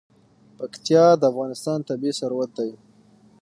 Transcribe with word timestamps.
پکتیا 0.57 1.05
د 1.17 1.23
افغانستان 1.31 1.79
طبعي 1.89 2.11
ثروت 2.19 2.49
دی. 2.57 2.71